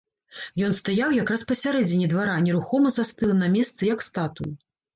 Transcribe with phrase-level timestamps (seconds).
[0.67, 4.51] Ён стаяў якраз пасярэдзіне двара, нерухома застылы на месцы, як статуй.